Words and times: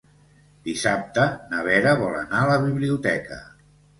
Dissabte 0.67 1.25
na 1.51 1.59
Vera 1.69 1.93
vol 2.01 2.17
anar 2.21 2.41
a 2.45 2.49
la 2.53 2.57
biblioteca. 2.65 3.41